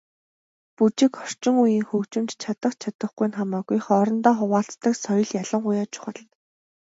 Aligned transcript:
Бүжиг, 0.75 1.13
орчин 1.23 1.55
үеийн 1.63 1.85
хөгжимд 1.89 2.31
чадах 2.41 2.73
чадахгүй 2.81 3.27
нь 3.29 3.37
хамаагүй 3.37 3.79
хоорондоо 3.85 4.33
хуваалцдаг 4.37 4.93
соёл 5.03 5.29
ялангуяа 5.41 5.85
чухал. 5.93 6.19